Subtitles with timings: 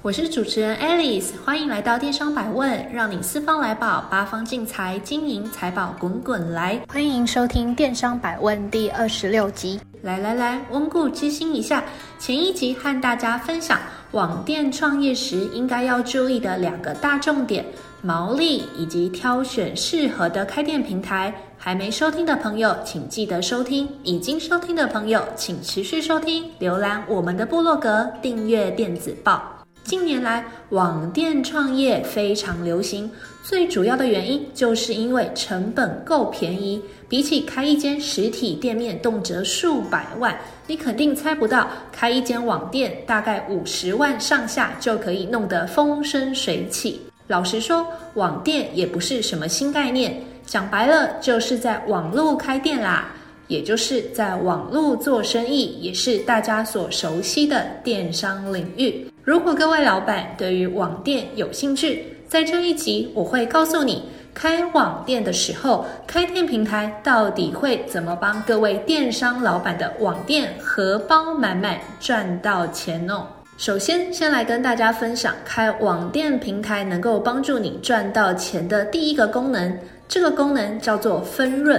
[0.00, 6.80] 我是主持人 Alice，欢迎来到电商百问，让你四方来宝，八方进财，金银财宝滚滚来。
[6.88, 9.80] 欢迎收听电商百问第二十六集。
[10.02, 11.82] 来来来，温故知新一下，
[12.16, 13.80] 前一集和大家分享
[14.12, 17.66] 网店创业时应该要注意的两个大重点：
[18.00, 21.34] 毛利以及挑选适合的开店平台。
[21.60, 26.44] 还没收听的朋友，请记得收听；已经收听的朋友，请持续收听。
[26.60, 29.57] 浏览我们的部落格，订阅电子报。
[29.88, 33.10] 近年来，网店创业非常流行，
[33.42, 36.78] 最主要的原因就是因为成本够便宜。
[37.08, 47.00] 比起开一间实体店面，动辄数百万，你肯定猜不到，开一间网店大概五十万上下就可以弄得风生水起。
[47.26, 53.14] 老实说，网店也不是什么新概念，讲白了就是在网络开店啦。
[53.46, 59.10] 也就是在网络做生意，也是大家所熟悉的电商领域。
[59.28, 73.26] 如果各位老板对于网店有兴趣，在这一集我会告诉你，开网店的时候，开店平台到底会怎么帮各位电商老板的网店荷包满满赚到钱哦。
[73.58, 79.78] 首先，先来跟大家分享开网店平台能够帮助你赚到钱的第一个功能，
[80.08, 81.78] 这个功能叫做分润。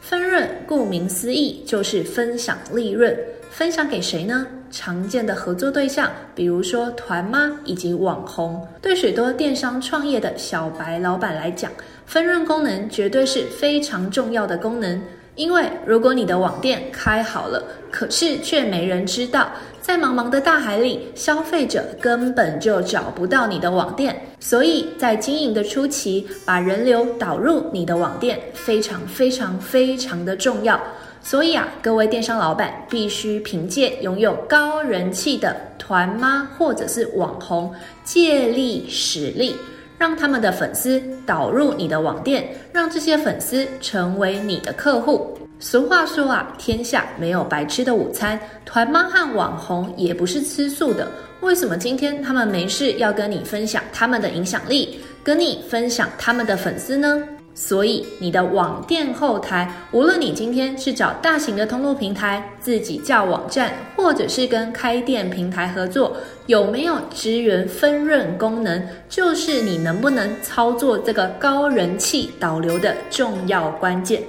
[0.00, 3.14] 分润顾名思义就是分享利润，
[3.50, 4.46] 分享给谁呢？
[4.70, 8.66] 常见的合作对象，比如说团妈以及网红。
[8.80, 11.70] 对许多电商创业的小白老板来讲，
[12.04, 15.00] 分润功能绝对是非常重要的功能。
[15.34, 19.50] 因为如果你的网店开好了，可是却没人知道，
[19.82, 24.18] 在茫茫的大海里，消费者根本就找不到你的网店。
[24.40, 30.80] 所以在经营的初期，把人流导入你的网店非常非常非常的重要。
[31.28, 39.56] 所以啊，各位电商老板必须凭借拥有高人气的团妈或者是网红，借力使力。
[39.98, 45.36] 让他们的粉丝导入你的网店，让这些粉丝成为你的客户。
[45.58, 51.10] 俗话说啊，天下没有白吃的午餐，团妈和网红也不是吃素的。
[51.40, 57.20] 为什么今天他们没事要跟你分享他们的影响力，跟你分享他们的粉丝呢？
[57.58, 74.22] 所以，你的网店后台，无论你今天是找大型的通路平台、自己架网站，或者是跟开店平台合作，有没有支援分润功能，就是你能不能操作这个高人气导流的重要关键。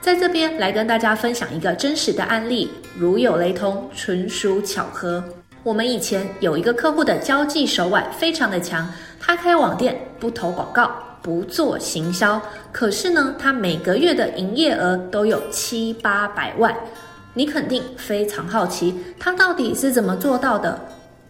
[0.00, 2.68] 在这边来跟大家分享一个真实的案例，
[2.98, 5.22] 如有雷同，纯属巧合。
[5.62, 10.90] 我们以前有一个客户的交际手腕非常的强，他开网店不投广告。
[11.24, 12.38] 不做行销，
[12.70, 16.76] 可是呢，他每个月的营业额都有七八百万。
[17.32, 20.78] 你肯定非常好奇，他到底是怎么做到的？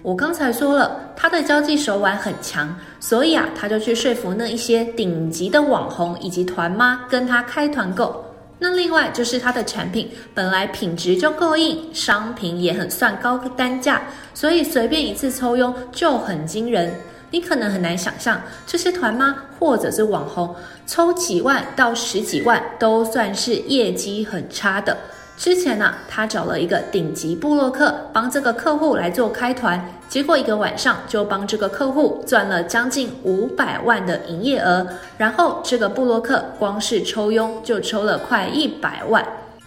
[0.02, 8.22] 我刚才说了，他的交际手腕很强，所以啊，他就去说服那一些顶级的网红以及团妈跟他开团购。
[8.58, 14.02] 那另外就是他的产品本来品质就够硬，商品也很算高单价，
[14.34, 16.92] 所以随便一次抽佣就很惊人。
[17.30, 20.54] 你可能很难想象，这些团妈或者是网红
[20.86, 24.96] 抽几万到十几万都算是业绩很差的。
[25.36, 34.86] 之前呢、他找了一个顶级部落客帮这个客户来做开团，结果一个晚上就帮这个客户赚了将近五百万的营业额，
[35.18, 39.26] 然后这个部落客光是抽佣就抽了快一百万。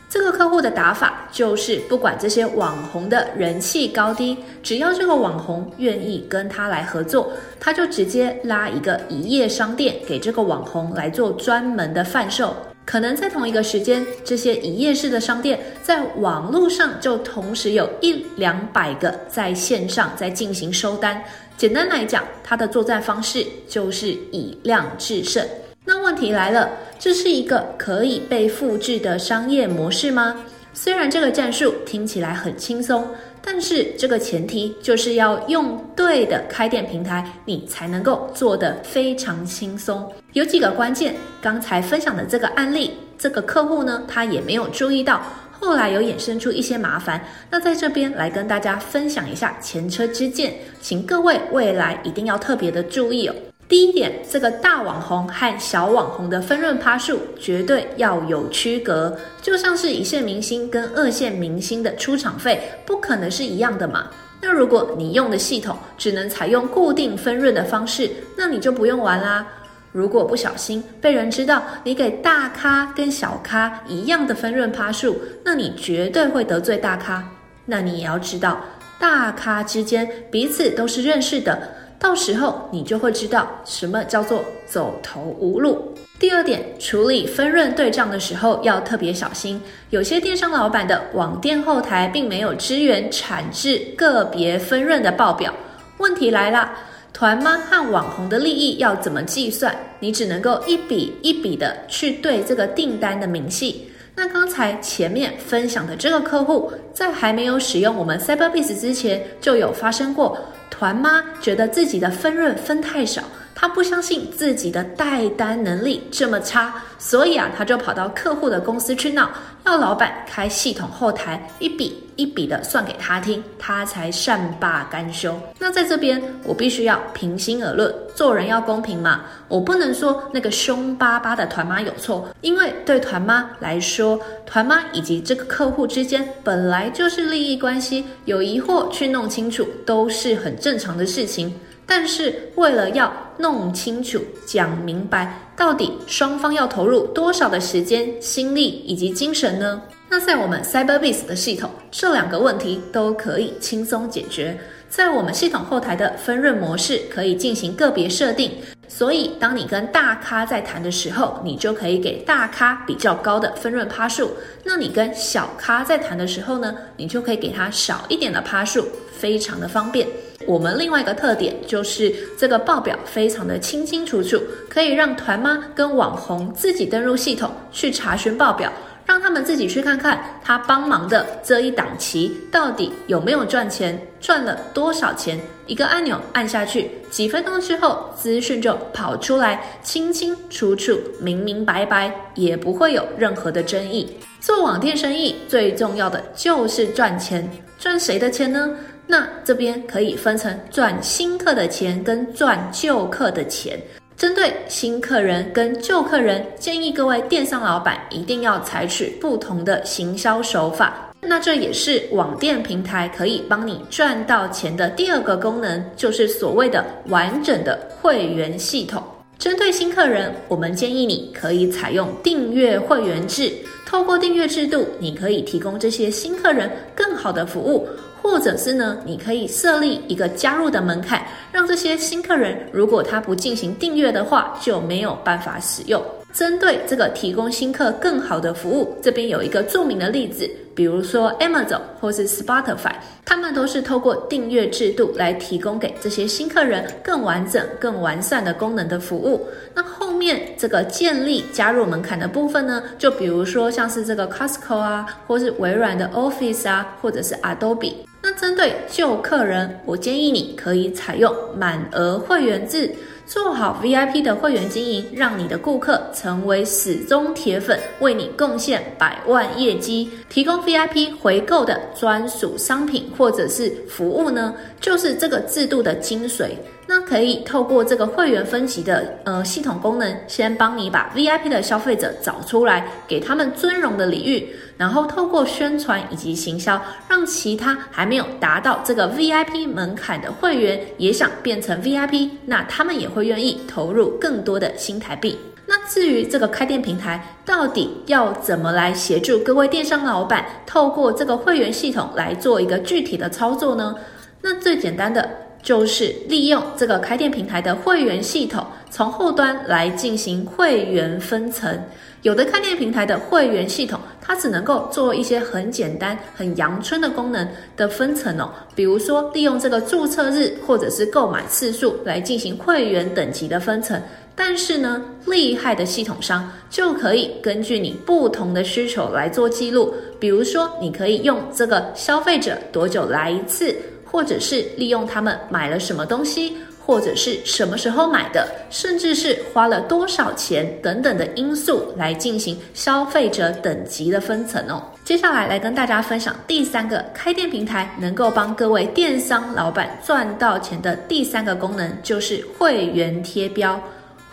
[0.09, 12.55] 这个客户的打法就是，不管这些网红的人气高低，只要这个网红愿意跟他来合作，他就直接拉一个一夜商店给这个网红来做专门的贩售。
[12.85, 21.22] 可能在同一个时间，这些一夜式的商店在网络上就同时有一两百个在线上在进行收单。
[21.58, 25.46] 简单来讲，他的作战方式就是以量制胜。
[25.89, 26.69] 那问题来了，
[26.99, 30.35] 这是一个可以被复制的商业模式吗？
[30.73, 33.07] 虽然这个战术听起来很轻松，
[33.41, 40.11] 但是这个前提就是要用对的开店平台，你才能够做得非常轻松。
[40.34, 45.23] 有几个关键，刚才分享的这个案例，这个客户呢，他也没有注意到，
[45.57, 47.25] 后来有衍生出一些麻烦。
[47.49, 53.34] 那在这边来跟大家分享一下前车之鉴，请各位未来一定要特别的注意哦。
[53.67, 64.08] 第一点，这个大网红和小网红的分润趴数绝对要有区隔，就像是一线明星跟二线明星的出场费不可能是一样的嘛。
[64.41, 69.46] 那如果你用的系统只能采用固定分润的方式，那你就不用玩啦。
[69.91, 77.22] 如果不小心被人知道你给大咖跟小咖一样的分润趴数，那你绝对会得罪大咖。
[77.66, 78.63] 那你也要知道，
[78.97, 81.75] 大咖之间彼此都是认识的。
[81.99, 85.94] 到时候你就会知道什么叫做走投无路。
[86.20, 89.61] 第二点，处理分润对账的时候要特别小心。
[89.91, 95.53] 有些电商老板的网店后台并没有支援产制个别分润的报表。
[95.97, 96.72] 问题来了，
[97.14, 99.76] 团妈和网红的利益要怎么计算？
[99.99, 103.91] 你只能够一笔一笔的去对这个订单的明细。
[104.16, 110.35] 那刚才前面分享的这个客户，在还没有使用我们 Cyberbiz 之前，就有发生过。
[110.69, 113.23] 团妈觉得自己的分润分太少，
[113.59, 119.32] 他不相信自己的带单能力这么差，所以啊，他就跑到客户的公司去闹，
[119.66, 125.36] 要老板开系统后台一笔一笔的算给他听，他才善罢甘休。
[125.58, 141.52] 那在这边，我必须要平心而论，做人要公平嘛，我不能说那个凶巴巴的团妈有错，因为对团妈来说，团妈以及这个客户之间本来就是利益关系，有疑惑去弄清楚都是很正常的事情。
[141.87, 149.81] 但是为了要弄清楚、讲明白，到底双方要投入多少的时间、心力以及精神呢？
[150.09, 154.57] 那在我们 Cyberbiz 的系统，这两个问题都可以轻松解决。
[154.89, 158.51] 在我们系统后台的分润模式可以进行个别设定，
[158.87, 164.28] 所以当你跟大咖在谈的时候，你就可以给大咖比较高的分润趴数；
[164.63, 170.07] 那你跟小咖在谈的时候呢，你就可以给他少一点的趴数，非常的方便。
[170.45, 178.72] 我们另外一个特点就是这个报表非常的清清楚楚，可以让团妈跟网红自己登入系统去查询报表。
[179.05, 185.39] 让他们自己去看看他帮忙的这一档期到底有没有赚钱，赚了多少钱。
[185.66, 194.17] 一个按钮按下去，几分钟之后，资讯就跑出来，清清楚楚、明明白白，也不会有任何的争议。
[194.41, 197.49] 做网店生意最重要的就是赚钱，
[197.79, 198.75] 赚谁的钱呢？
[199.08, 203.80] 那这边可以分成赚新客的钱跟赚旧客的钱。
[204.18, 211.04] 针对新客人跟旧客人，建议各位电商老板一定要采取不同的行销手法。
[211.22, 219.02] 那这也是网店平台可以帮你赚到钱的第二个功能，就是所谓的完整的会员系统。
[219.38, 223.52] 针对新客人，我们建议你可以采用订阅会员制，
[223.86, 227.88] 透过订阅制度，你可以提供这些新客人更好的服务。
[228.29, 236.03] 或者是呢，你可以设立一个加入的门槛，让这些新客人如果他不进行订阅的话，就没有办法使用。
[236.34, 242.91] 针对这个提供新客更好的服务，这边有一个著名的例子，比如说 Amazon 或是 Spotify，
[243.26, 249.47] 他们都是透过订阅制度来提供给这些新客人更完整、更完善的功能的服务。
[249.73, 257.94] 那后面这个建立加入门槛的部分呢，就比如说像是这个 Costco 啊，或是微软的 Office 啊，或者是 Adobe。
[258.29, 262.94] 那针对旧客人，我建议你可以采用满额会员制，
[263.25, 276.50] 做好 VIP 的会员经营，让你的顾客成为始终铁粉，为你贡献百万业绩，提供 VIP 回购的专属商品或者是服务呢，就是这个制度的精髓。
[276.90, 286.79] 那可以透过这个会员分级的呃系统功能，先帮你把 VIP 的消费者找出来，给他们尊荣的礼遇，然后透过宣传以及行销，
[287.10, 295.38] 让其他还没有达到这个 VIP 门槛的会员也想变成 VIP，那他们也会愿意投入更多的新台币。
[295.65, 303.96] 那至于这个开店平台到底要怎么来协助各位电商老板，透过这个会员系统来做一个具体的操作呢？
[304.41, 305.47] 那最简单的。
[305.62, 311.78] 就是利用这个开店平台的会员系统，从后端来进行会员分层。
[312.24, 317.48] 有的开店平台的会员系统，它只能够做一些很简单、很阳春的功能
[317.78, 318.50] 的分层哦。
[318.76, 324.02] 比如说，利用这个注册日或者是购买次数来进行会员等级的分层。
[324.36, 329.94] 但是呢，厉害的系统商就可以根据你不同的需求来做记录。
[330.20, 333.76] 比如说，你可以用这个消费者多久来一次。
[334.10, 344.82] 或者是利用他们买了什么东西，或者是什么时候买的，甚至是花了多少钱等等的因素来进行消费者等级的分层哦。
[345.04, 353.82] 接下来来跟大家分享第三个开店平台能够帮各位电商老板赚到钱的第三个功能，就是会员贴标。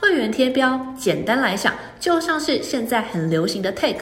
[0.01, 3.97] 会员贴标，简单来讲，就像是现在很流行的 tag。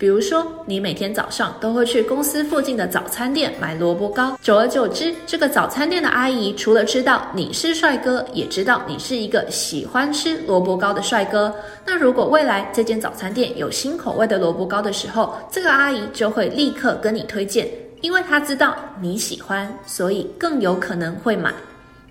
[0.00, 11.54] 比如说，你每天早上都会去公司附近的早餐店买萝卜糕，久而久之，这个早餐店的阿姨除了知道你是帅哥，也知道你是一个喜欢吃萝卜糕的帅哥。
[11.84, 17.68] 那如果未来这间早餐店有新口味的萝卜糕的时候，这个阿姨就会立刻跟你推荐，
[18.00, 21.52] 因为她知道你喜欢，所以更有可能会买。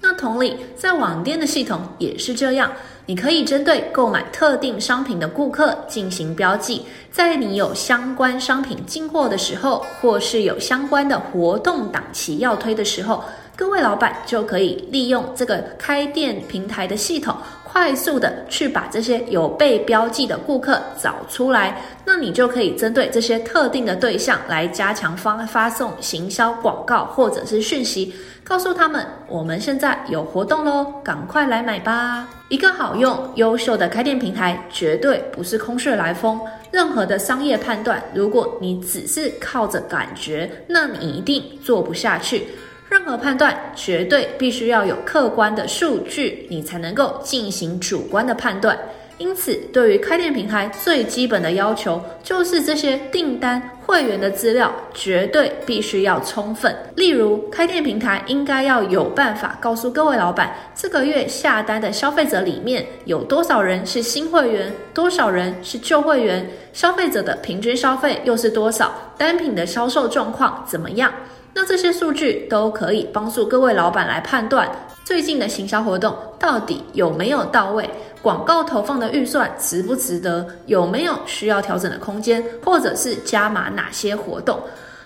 [0.02, 2.72] 那同理，在网店的系统也是这样。
[3.06, 13.24] 你可以针对购买特定商品的顾客进行标记，在你有相关商品进货的时候，或是有相关的活动档期要推的时候，
[13.56, 17.36] 各位老板就可以利用这个开店平台的系统，
[17.72, 21.80] 快速的去把这些有被标记的顾客找出来。
[22.04, 28.14] 那你就可以针对这些特定的对象来加强发发送行销广告或者是讯息。
[28.44, 32.28] 告诉他们，我们现在有活动喽，赶快来买吧！
[32.48, 36.42] 一个好用、优秀的开店平台，绝对不是空穴来风。
[36.72, 42.48] 任何的商业判断，如果你只是靠着感觉，那你一定做不下去。
[42.90, 48.78] 任何判断，绝对必须要有客观的数据，你才能够进行主观的判断。
[49.20, 56.74] 因此，对于开店平台最基本的要求，就是这些订单会员的资料绝对必须要充分。
[56.96, 71.14] 例如，开店平台应该要有办法告诉各位老板，这个月下单的消费者里面有多少人是新会员，多少人是旧会员，消费者的平均消费又是多少，单品的销售状况怎么样？
[71.60, 74.66] 那这些数据都可以帮助各位老板来判断。
[75.04, 77.90] 最近的行销活动到底有没有到位？
[78.22, 80.48] 广告投放的预算值不值得？
[80.68, 82.42] 有没有需要调整的空间？
[82.64, 84.58] 或者是加码哪些活动？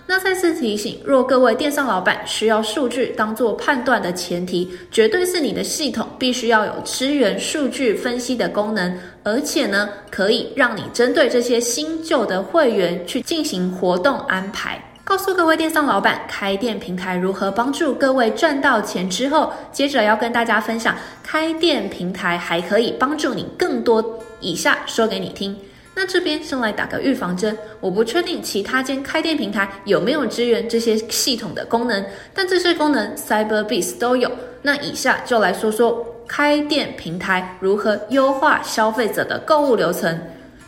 [0.06, 14.80] 那再次提醒，若各位电商老板需要数据当做判断的前提，绝对是你的系统必须要有支援数据分析的功能，而且呢，可以让你针对这些新旧的会员去进行活动安排。
[15.04, 24.18] 告诉各位电商老板，开店平台如何帮助各位赚到钱之后，接着要跟大家分享，开店平台还可以帮助你更多。
[24.40, 25.56] 以下说给你听。
[25.94, 34.30] 那这边先来打个预防针，我不确定其他间开店平台有没有支援这些系统的功能，但这些功能 Cyberbiz 都有。
[34.62, 40.18] 那以下就来说说开店平台如何优化消费者的购物流程。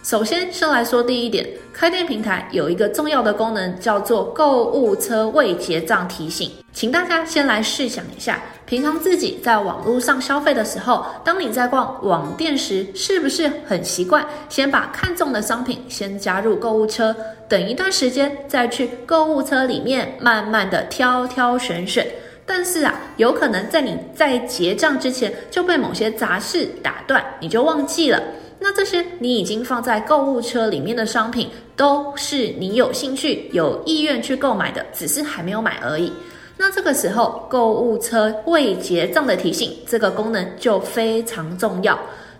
[0.06, 6.48] 首先，先来说第一点，开店平台有一个重要的功能，叫做购物车未结账提醒。
[6.72, 17.12] 请大家先来试想一下，平常自己在网络上消费的时候，当你在逛网店时，是不是很习惯先把看中的商品先加入购物车，
[17.48, 22.06] 等一段时间再去购物车里面慢慢的挑挑选选？
[22.46, 28.22] 但是啊，有可能在你在结账之前就被某些杂事打断，你就忘记了。
[28.68, 36.12] 那这些你已经放在购物车里面的商品，都是你有兴趣、有意愿去购买的，只是还没有买而已。
[36.56, 41.96] 那这个时候，购物车未结账的提醒，这个功能就非常重要。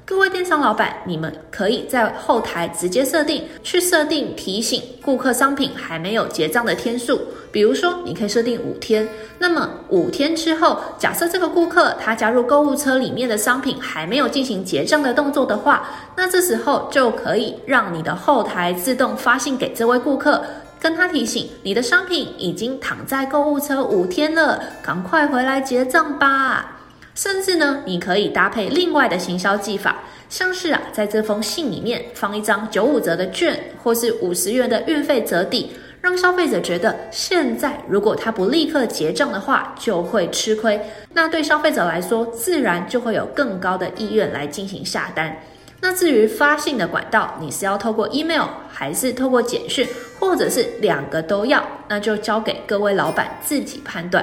[0.08, 7.20] 各位电商老板，你们可以在后台直接设定，去设定提醒顾客商品还没有结账的天数。
[7.50, 9.08] 比如说，你可以设定五天。
[9.40, 20.40] 那么五天之后，假设这个顾客他加入购物车里面的商品还没有进行结账的动作的话，那这时候就可以让你的后台自动发信给这位顾客，
[20.78, 26.75] 跟他提醒你的商品已经躺在购物车五天了，赶快回来结账吧。
[27.16, 29.96] 甚至呢，你可以搭配另外的行销技法，
[30.28, 40.78] 像是啊，在这封信里面放一张九五折的券，或是五十元的运费折抵，让消费者觉得现在如果他不立刻结账的话，就会吃亏。
[41.14, 45.34] 那对消费者来说，自然就会有更高的意愿来进行下单。
[45.80, 49.88] 那至于发信的管道，你是要透过 email，还是透过简讯，
[50.20, 54.22] 或者是两个都要，那就交给各位老板自己判断。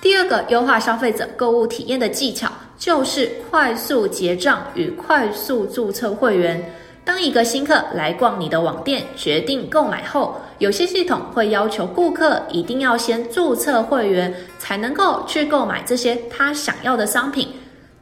[0.00, 6.72] 第二个优化消费者购物体验的技巧，就是快速结账与快速注册会员。
[7.04, 17.48] 当一个新客来逛你的网店，决定购买后，有些系统会要求顾客一定要先注册会员，才能够去购买这些他想要的商品。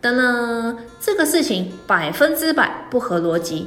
[0.02, 3.66] 噔噔，这个事情百分之百不合逻辑。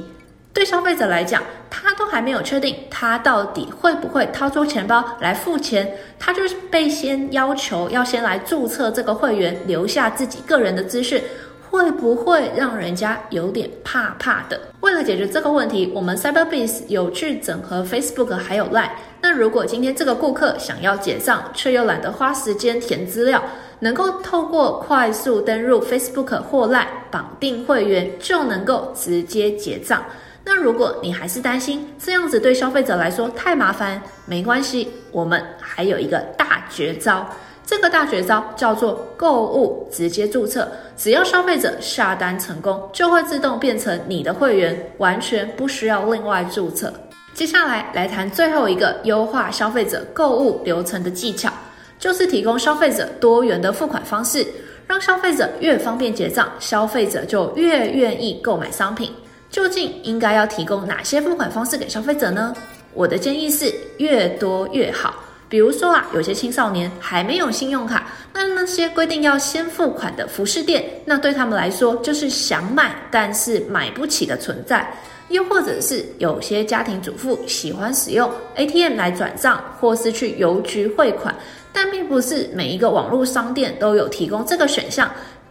[0.52, 11.22] 对消费者来讲，他都还没有确定他到底会不会掏出钱包来付钱，他就是被先要求要先来注册这个会员，留下自己个人的资讯，
[11.70, 14.60] 会不会让人家有点怕怕的？
[14.80, 18.90] 为了解决这个问题，我们 Cyberbiz 有去整合 Facebook 还有 Line，
[19.22, 23.40] 那如果今天这个顾客想要结账，却又懒得花时间填资料，
[23.78, 30.02] 能够透过快速登入 Facebook 或 Line 绑定会员，就能够直接结账。
[30.44, 37.28] 那如果你还是担心这样子对消费者来说太麻烦，没关系，我们还有一个大绝招。
[37.66, 46.92] 这个大绝招叫做购物直接注册，只要消费者下单成功，就会自动变成你的会员，完全不需要另外注册。
[47.32, 51.48] 接下来来谈最后一个优化消费者购物流程的技巧，
[51.96, 54.44] 就是提供消费者多元的付款方式，
[54.88, 59.12] 让消费者越方便结账，消费者就越愿意购买商品。
[59.50, 62.54] 究竟应该要提供哪些付款方式给消费者呢？
[62.94, 65.14] 我的建议是越多越好。
[65.48, 74.88] 比如说啊，有些青少年还没有信用卡，那那些规定要先付款的服饰店，那对他们来说就是想买但是买不起的存在。
[75.28, 81.34] 又或者是有些家庭主妇喜欢使用 ATM 来转账，或是去邮局汇款，
[81.72, 85.10] 但并不是每一个网络商店都有提供这个选项。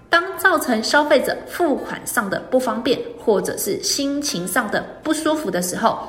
[0.10, 6.00] 当造成消费者付款上的不方便，或者是心情上的不舒服的时候，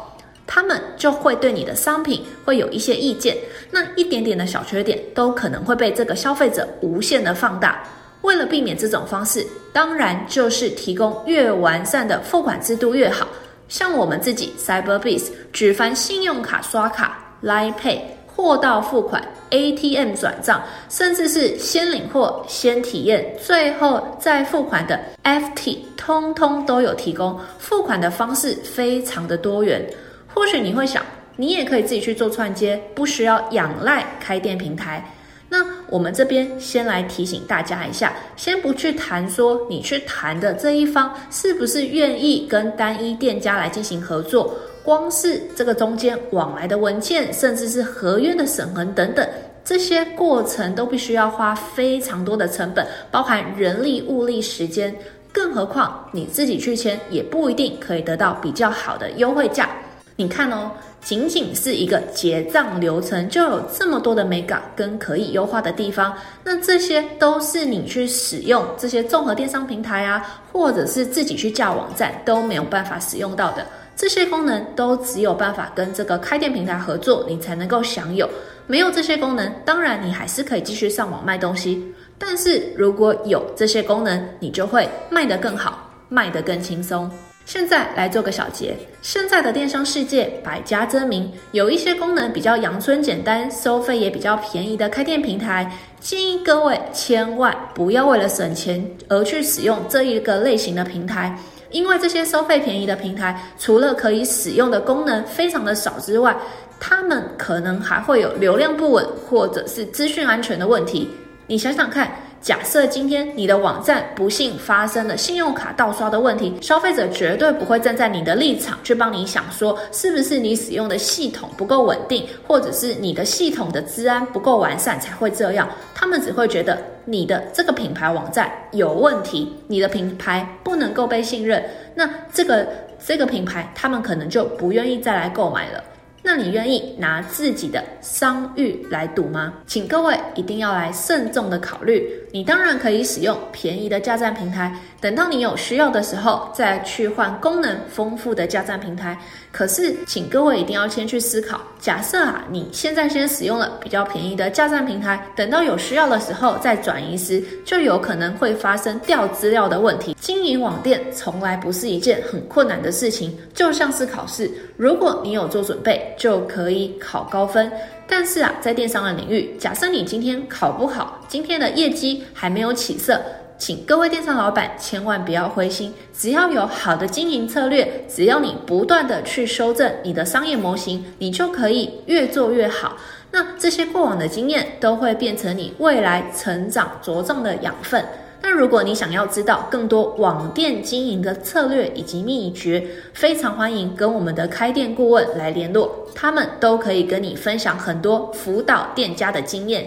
[0.46, 3.36] 他们就会对你的商品会有一些意见，
[3.70, 7.82] 那一点点的小缺点都可能会被这个消费者无限的放大。
[8.22, 13.26] 为了避免这种方式，当然就是提供越完善的付款制度越好。
[13.68, 18.00] 像我们自己 Cyberbiz 举凡信用卡刷卡、Line Pay、
[18.42, 27.38] 货到付款、ATM 转账，甚至是先领货、先体验，最后再付款的 FT，通通都有提供。
[27.58, 29.86] 付款的方式非常的多元。
[30.32, 31.04] 或许你会想，
[31.36, 35.04] 你也可以自己去做串接，不需要仰赖开店平台。
[35.52, 49.28] 那我们这边先来提醒大家一下，先不去谈说你去谈的这一方是不是愿意跟单一店家来进行合作，光是这个中间往来的文件，甚至是合约的审核等等，
[49.64, 54.94] 这些过程都必须要花非常多的成本，包含人力、物力、时间，
[55.32, 59.68] 更何况你自己去签，也不一定可以得到比较好的优惠价。
[60.16, 60.70] 你看哦，
[61.02, 66.14] 仅仅是一个结账流程，就有这么多的美感跟可以优化的地方。
[66.44, 73.64] 那这些都是你去使用这些综合电商平台啊，或者是自己去架网站都没有办法使用到的。
[74.00, 78.26] 这些功能都只有办法跟这个开店平台合作，你才能够享有。
[78.66, 81.84] 没有这些功能，当然你还是可以继续上网卖东西。
[82.16, 87.10] 但是如果有这些功能，你就会卖得更好，卖得更轻松。
[87.44, 101.36] 现在来做个小结，现在的电商世界百家争鸣，有一些功能比较阳春简单，收费也比较便宜的开店平台，建议各位千万不要为了省钱而去使用这一个类型的平台，
[101.70, 106.36] 因为这些收费便宜的平台，除了可以使用的功能非常的少之外，
[106.78, 111.10] 他们可能还会有流量不稳或者是资讯安全的问题，
[111.46, 112.10] 你想想看。
[112.40, 125.68] 假设今天你的网站不幸发生了信用卡盗刷的问题，消费者绝对不会站在你的立场去帮你想说，是不是你使用的系统不够稳定，或者是你的系统的治安不够完善才会这样。
[125.94, 131.62] 他们只会觉得你的这个品牌网站有问题，你的品牌不能够被信任，
[131.94, 132.66] 那这个
[133.04, 135.84] 这个品牌他们可能就不愿意再来购买了。
[136.32, 139.52] 那你愿意拿自己的商誉来赌吗？
[139.66, 142.08] 请各位一定要来慎重的考虑。
[142.32, 149.18] 你当然可以使用便宜的加站平台，等到你有需要的时候再去换功能丰富的加站平台。
[149.52, 160.16] 可是，请各位一定要先去思考：假设啊，你现在先使用了比较便宜的架站平台，等到有需要的时候再转移时，就有可能会发生掉资料的问题。
[160.20, 167.70] 经营网店从来不是一件很困难的事情，就像是考试，如果你有做准备，就可以考高分。
[168.06, 173.20] 但是啊，在电商的领域，假设你今天考不好，今天的业绩还没有起色，
[173.60, 175.92] 请各位电商老板千万不要灰心。
[176.16, 182.96] 只要有好的经营策略，只要你不断的去修正你的商业模型，你就可以越做越好。
[183.30, 188.02] 那这些过往的经验都会变成你未来成长茁壮的养分。
[188.42, 199.86] 那如果你想要知道更多网店经营的策略以及秘诀，非常欢迎跟我们的开店顾问来联络，他们都可以跟你分享很多辅导店家的经验，